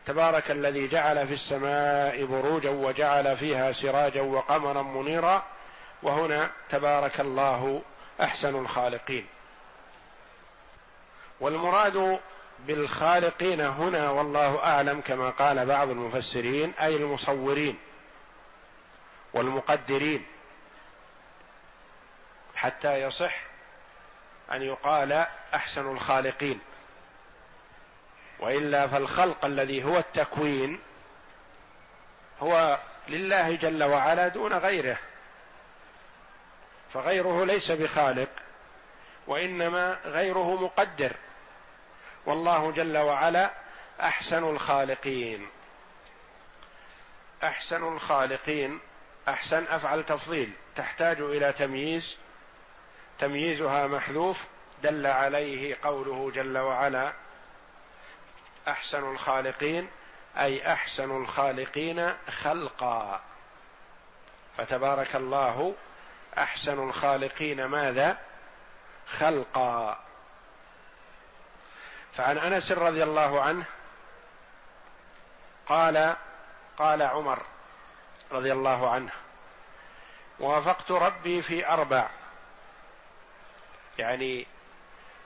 تبارك 0.06 0.52
الذي 0.52 0.88
جعل 0.88 1.28
في 1.28 1.34
السماء 1.34 2.26
بروجا 2.26 2.70
وجعل 2.70 3.38
فيها 3.38 3.72
سراجا 3.72 4.22
وقمرا 4.22 4.82
منيرا. 4.82 5.44
وهنا 6.04 6.52
تبارك 6.70 7.20
الله 7.20 7.82
أحسن 8.22 8.56
الخالقين. 8.56 9.28
والمراد 11.40 12.20
بالخالقين 12.68 13.62
هنا 13.62 14.10
والله 14.10 14.64
أعلم 14.64 15.02
كما 15.02 15.30
قال 15.30 15.66
بعض 15.66 15.90
المفسرين 15.90 16.74
أي 16.82 16.96
المصورين 16.96 17.78
والمقدرين. 19.34 20.26
حتى 22.60 23.02
يصح 23.02 23.42
أن 24.52 24.62
يقال 24.62 25.26
أحسن 25.54 25.92
الخالقين. 25.92 26.60
وإلا 28.40 28.88
فالخلق 28.88 29.46
الذي 29.46 29.84
هو 29.84 29.98
التكوين 29.98 30.80
هو 32.42 32.80
لله 33.08 33.56
جل 33.56 33.84
وعلا 33.84 34.28
دون 34.28 34.54
غيره 34.54 34.98
فغيره 36.94 37.46
ليس 37.46 37.72
بخالق 37.72 38.30
وإنما 39.28 40.00
غيره 40.06 40.56
مقدر. 40.56 41.12
والله 42.26 42.72
جل 42.72 42.98
وعلا 42.98 43.52
أحسن 44.02 44.44
الخالقين. 44.44 45.50
أحسن 47.44 47.84
الخالقين 47.84 48.80
أحسن 49.28 49.64
أفعل 49.64 50.06
تفضيل 50.06 50.52
تحتاج 50.76 51.22
إلى 51.22 51.54
تمييز 51.54 52.18
تمييزها 53.20 53.88
محذوف 53.88 54.44
دل 54.84 55.08
عليه 55.08 55.78
قوله 55.84 56.32
جل 56.36 56.58
وعلا 56.58 57.14
أحسن 58.68 59.12
الخالقين 59.12 59.90
أي 60.38 60.74
أحسن 60.74 61.24
الخالقين 61.24 62.14
خلقا. 62.30 63.22
فتبارك 64.58 65.16
الله 65.16 65.76
أحسن 66.38 66.90
الخالقين 66.90 67.66
ماذا؟ 67.66 68.18
خلقا. 69.08 70.00
فعن 72.14 72.38
أنس 72.38 72.72
رضي 72.72 73.04
الله 73.04 73.42
عنه 73.42 73.66
قال 75.68 76.16
قال 76.78 77.02
عمر 77.02 77.44
رضي 78.32 78.52
الله 78.52 78.90
عنه 78.90 79.12
وافقت 80.40 80.92
ربي 80.92 81.42
في 81.42 81.68
أربع 81.68 82.10
يعني 84.00 84.48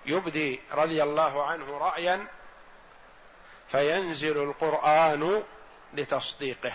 يبدي 0.05 0.61
رضي 0.71 1.03
الله 1.03 1.45
عنه 1.45 1.77
رأيا 1.77 2.27
فينزل 3.67 4.43
القرآن 4.43 5.43
لتصديقه. 5.93 6.73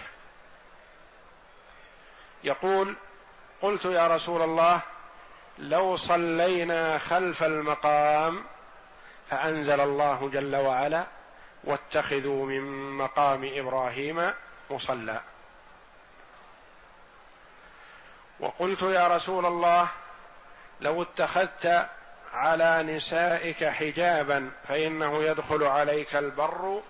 يقول 2.45 2.97
قلت 3.63 3.85
يا 3.85 4.07
رسول 4.07 4.43
الله 4.43 4.83
لو 5.59 5.97
صلينا 5.97 6.99
خلف 6.99 7.43
المقام 7.43 8.45
فأنزل 9.31 9.81
الله 9.81 10.29
جل 10.29 10.57
وعلا 10.57 11.07
واتخذوا 11.65 12.47
من 12.47 12.93
مقام 12.99 13.51
إبراهيم 13.55 14.33
مصلى. 14.71 15.21
وقلت 18.41 18.83
يا 18.83 19.17
رسول 19.17 19.47
الله 19.47 19.89
لو 20.81 21.03
اتخذت 21.03 21.89
على 22.33 22.83
نسائك 22.83 23.65
حجابا 23.65 24.51
فإنه 24.69 25.23
يدخل 25.25 25.63
عليك 25.63 26.17
البر 26.17 26.83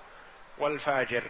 والفاجر. 0.59 1.22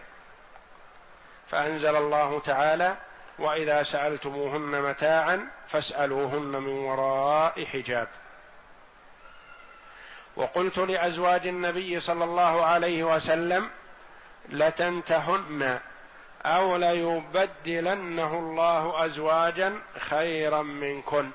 فأنزل 1.51 1.97
الله 1.97 2.41
تعالى 2.41 2.97
وإذا 3.39 3.83
سألتموهن 3.83 4.83
متاعا 4.83 5.49
فاسألوهن 5.69 6.43
من 6.43 6.69
وراء 6.79 7.65
حجاب. 7.65 8.09
وقلت 10.37 10.79
لأزواج 10.79 11.47
النبي 11.47 12.01
صلى 12.01 12.25
الله 12.25 12.65
عليه 12.65 13.05
وسلم 13.05 13.71
لتنتهن 14.49 15.81
أو 16.45 16.77
ليبدلنه 16.77 18.39
الله 18.39 19.05
ازواجا 19.05 19.79
خيرا 19.99 20.63
منكن. 20.63 21.31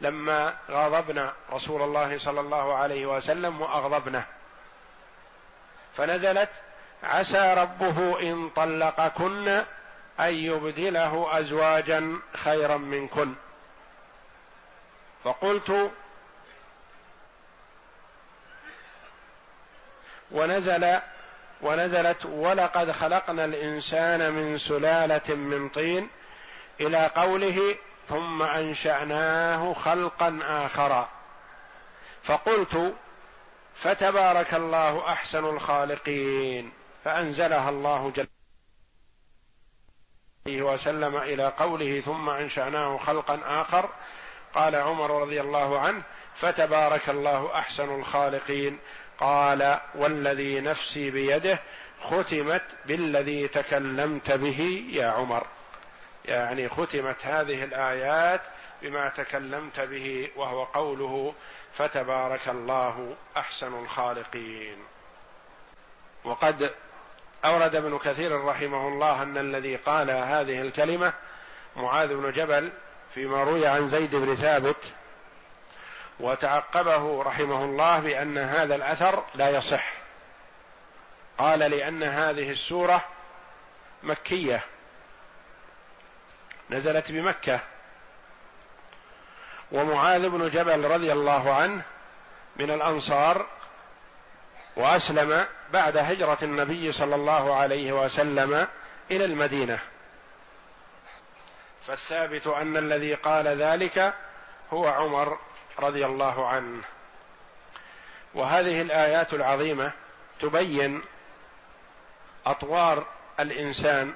لما 0.00 0.54
غاضبنا 0.70 1.32
رسول 1.52 1.82
الله 1.82 2.18
صلى 2.18 2.40
الله 2.40 2.74
عليه 2.74 3.06
وسلم 3.06 3.60
واغضبنه 3.60 4.26
فنزلت 5.96 6.50
عسى 7.02 7.54
ربه 7.54 8.20
إن 8.20 8.50
طلقكن 8.50 9.48
أن 10.20 10.34
يبدله 10.34 11.38
أزواجا 11.38 12.18
خيرا 12.36 12.76
منكن. 12.76 13.34
فقلت 15.24 15.90
ونزل 20.30 20.98
ونزلت 21.62 22.26
ولقد 22.26 22.90
خلقنا 22.90 23.44
الإنسان 23.44 24.32
من 24.32 24.58
سلالة 24.58 25.34
من 25.34 25.68
طين. 25.68 26.08
إلى 26.80 27.06
قوله 27.06 27.76
ثم 28.10 28.42
أنشأناه 28.42 29.72
خلقا 29.72 30.38
آخر. 30.42 31.08
فقلت 32.22 32.94
فتبارك 33.74 34.54
الله 34.54 35.08
أحسن 35.08 35.44
الخالقين. 35.44 36.72
فأنزلها 37.04 37.70
الله 37.70 38.12
جل 38.16 38.26
وسلم 40.62 41.16
إلى 41.16 41.46
قوله 41.48 42.00
ثم 42.00 42.28
أنشأناه 42.30 42.96
خلقا 42.96 43.40
آخر. 43.44 43.88
قال 44.54 44.76
عمر 44.76 45.22
رضي 45.22 45.40
الله 45.40 45.78
عنه 45.80 46.02
فتبارك 46.36 47.08
الله 47.08 47.54
أحسن 47.54 47.94
الخالقين. 47.94 48.78
قال 49.18 49.80
والذي 49.94 50.60
نفسي 50.60 51.10
بيده 51.10 51.58
ختمت 52.02 52.64
بالذي 52.86 53.48
تكلمت 53.48 54.32
به 54.32 54.84
يا 54.92 55.06
عمر. 55.06 55.46
يعني 56.30 56.68
ختمت 56.68 57.26
هذه 57.26 57.64
الآيات 57.64 58.40
بما 58.82 59.08
تكلمت 59.08 59.80
به 59.80 60.30
وهو 60.36 60.64
قوله 60.64 61.34
فتبارك 61.72 62.48
الله 62.48 63.16
أحسن 63.36 63.78
الخالقين. 63.78 64.76
وقد 66.24 66.70
أورد 67.44 67.76
ابن 67.76 67.98
كثير 67.98 68.44
رحمه 68.44 68.88
الله 68.88 69.22
أن 69.22 69.38
الذي 69.38 69.76
قال 69.76 70.10
هذه 70.10 70.60
الكلمة 70.60 71.12
معاذ 71.76 72.16
بن 72.16 72.32
جبل 72.32 72.72
فيما 73.14 73.44
روي 73.44 73.66
عن 73.66 73.88
زيد 73.88 74.16
بن 74.16 74.34
ثابت 74.34 74.94
وتعقبه 76.20 77.22
رحمه 77.22 77.64
الله 77.64 77.98
بأن 77.98 78.38
هذا 78.38 78.74
الأثر 78.74 79.24
لا 79.34 79.50
يصح. 79.50 79.92
قال 81.38 81.58
لأن 81.58 82.02
هذه 82.02 82.50
السورة 82.50 83.04
مكية 84.02 84.64
نزلت 86.70 87.12
بمكة. 87.12 87.60
ومعاذ 89.72 90.28
بن 90.28 90.50
جبل 90.50 90.84
رضي 90.84 91.12
الله 91.12 91.54
عنه 91.54 91.82
من 92.56 92.70
الأنصار 92.70 93.46
وأسلم 94.76 95.46
بعد 95.72 95.96
هجرة 95.96 96.38
النبي 96.42 96.92
صلى 96.92 97.14
الله 97.14 97.54
عليه 97.54 97.92
وسلم 97.92 98.68
إلى 99.10 99.24
المدينة. 99.24 99.78
فالثابت 101.86 102.46
أن 102.46 102.76
الذي 102.76 103.14
قال 103.14 103.46
ذلك 103.46 104.14
هو 104.72 104.86
عمر 104.88 105.38
رضي 105.78 106.06
الله 106.06 106.48
عنه. 106.48 106.82
وهذه 108.34 108.82
الآيات 108.82 109.34
العظيمة 109.34 109.92
تبين 110.40 111.02
أطوار 112.46 113.06
الإنسان 113.40 114.14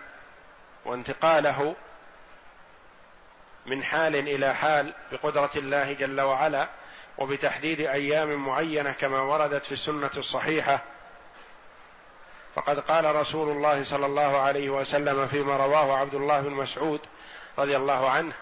وانتقاله 0.84 1.74
من 3.66 3.84
حال 3.84 4.16
إلى 4.16 4.54
حال 4.54 4.94
بقدرة 5.12 5.50
الله 5.56 5.92
جل 5.92 6.20
وعلا 6.20 6.68
وبتحديد 7.18 7.80
أيام 7.80 8.46
معينة 8.46 8.92
كما 8.92 9.20
وردت 9.20 9.64
في 9.64 9.72
السنة 9.72 10.10
الصحيحة. 10.16 10.80
فقد 12.54 12.80
قال 12.80 13.16
رسول 13.16 13.48
الله 13.56 13.84
صلى 13.84 14.06
الله 14.06 14.40
عليه 14.40 14.70
وسلم 14.70 15.26
فيما 15.26 15.56
رواه 15.56 15.96
عبد 15.96 16.14
الله 16.14 16.40
بن 16.40 16.50
مسعود 16.50 17.00
رضي 17.58 17.76
الله 17.76 18.10
عنه 18.10 18.32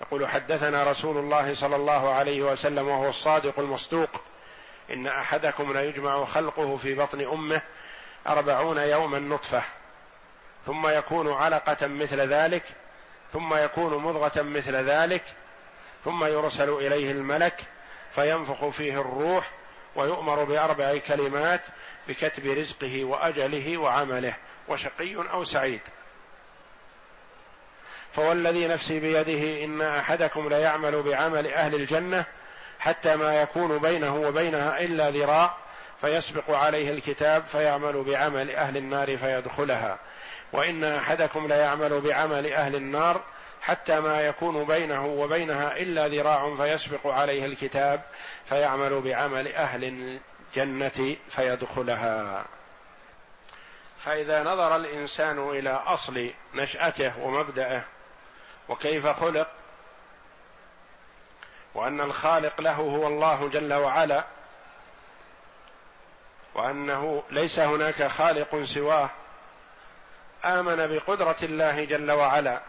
يقول 0.00 0.28
حدثنا 0.28 0.84
رسول 0.84 1.16
الله 1.16 1.54
صلى 1.54 1.76
الله 1.76 2.14
عليه 2.14 2.42
وسلم 2.42 2.88
وهو 2.88 3.08
الصادق 3.08 3.58
المصدوق 3.58 4.10
إن 4.90 5.06
أحدكم 5.06 5.72
ليجمع 5.72 6.24
خلقه 6.24 6.76
في 6.76 6.94
بطن 6.94 7.20
أمه 7.20 7.62
أربعون 8.26 8.78
يوما 8.78 9.18
نطفة 9.18 9.62
ثم 10.66 10.88
يكون 10.88 11.32
علقة 11.32 11.86
مثل 11.86 12.20
ذلك 12.20 12.64
ثم 13.32 13.54
يكون 13.54 14.02
مضغة 14.02 14.42
مثل 14.42 14.76
ذلك 14.76 15.24
ثم 16.04 16.24
يرسل 16.24 16.68
إليه 16.68 17.10
الملك 17.10 17.60
فينفخ 18.14 18.68
فيه 18.68 19.00
الروح 19.00 19.50
ويؤمر 19.96 20.44
بأربع 20.44 20.98
كلمات 20.98 21.60
بكتب 22.08 22.46
رزقه 22.46 23.04
وأجله 23.04 23.78
وعمله 23.78 24.36
وشقي 24.68 25.14
أو 25.16 25.44
سعيد. 25.44 25.80
فوالذي 28.12 28.68
نفسي 28.68 29.00
بيده 29.00 29.64
إن 29.64 29.82
أحدكم 29.82 30.48
ليعمل 30.48 31.02
بعمل 31.02 31.46
أهل 31.46 31.74
الجنة 31.74 32.24
حتى 32.78 33.16
ما 33.16 33.42
يكون 33.42 33.78
بينه 33.78 34.16
وبينها 34.16 34.80
إلا 34.80 35.10
ذراع 35.10 35.56
فيسبق 36.00 36.50
عليه 36.50 36.90
الكتاب 36.90 37.44
فيعمل 37.44 38.02
بعمل 38.02 38.50
أهل 38.50 38.76
النار 38.76 39.16
فيدخلها. 39.16 39.98
وإن 40.52 40.84
أحدكم 40.84 41.46
ليعمل 41.46 42.00
بعمل 42.00 42.52
أهل 42.52 42.76
النار 42.76 43.20
حتى 43.62 44.00
ما 44.00 44.20
يكون 44.20 44.64
بينه 44.64 45.06
وبينها 45.06 45.76
إلا 45.76 46.08
ذراع 46.08 46.54
فيسبق 46.54 47.06
عليه 47.06 47.46
الكتاب 47.46 48.02
فيعمل 48.44 49.00
بعمل 49.00 49.52
أهل 49.52 49.84
الجنة 49.84 51.16
فيدخلها. 51.30 52.44
فإذا 54.04 54.42
نظر 54.42 54.76
الإنسان 54.76 55.38
إلى 55.50 55.70
أصل 55.70 56.30
نشأته 56.54 57.18
ومبدأه 57.18 57.84
وكيف 58.68 59.06
خلق 59.06 59.48
وأن 61.74 62.00
الخالق 62.00 62.60
له 62.60 62.76
هو 62.76 63.06
الله 63.06 63.48
جل 63.48 63.72
وعلا 63.74 64.24
وأنه 66.54 67.22
ليس 67.30 67.58
هناك 67.58 68.02
خالق 68.06 68.62
سواه 68.62 69.10
آمن 70.44 70.86
بقدرة 70.86 71.36
الله 71.42 71.84
جل 71.84 72.10
وعلا 72.10 72.60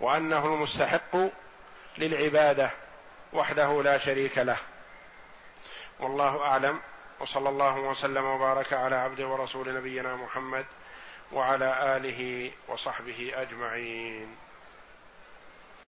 وأنه 0.00 0.46
المستحق 0.46 1.16
للعبادة 1.98 2.70
وحده 3.32 3.82
لا 3.82 3.98
شريك 3.98 4.38
له. 4.38 4.56
والله 6.00 6.42
أعلم. 6.42 6.80
وصلى 7.20 7.48
الله 7.48 7.76
وسلم 7.78 8.24
وبارك 8.24 8.72
على 8.72 8.96
عبده 8.96 9.26
ورسول 9.26 9.74
نبينا 9.74 10.16
محمد 10.16 10.64
وعلى 11.32 11.96
آله 11.96 12.52
وصحبه 12.68 13.32
أجمعين. 13.34 14.36